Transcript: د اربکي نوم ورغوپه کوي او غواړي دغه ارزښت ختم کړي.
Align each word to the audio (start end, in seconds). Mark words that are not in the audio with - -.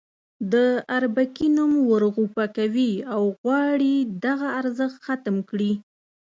د 0.53 0.55
اربکي 0.97 1.47
نوم 1.57 1.71
ورغوپه 1.91 2.45
کوي 2.57 2.93
او 3.13 3.21
غواړي 3.39 3.95
دغه 4.25 4.47
ارزښت 4.61 4.97
ختم 5.07 5.35
کړي. 5.49 5.71